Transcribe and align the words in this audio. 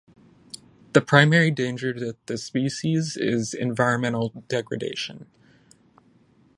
The 0.93 1.01
primary 1.01 1.51
danger 1.51 1.93
to 1.93 2.15
the 2.25 2.37
species 2.39 3.15
is 3.17 3.53
environmental 3.53 4.29
degradation. 4.47 5.27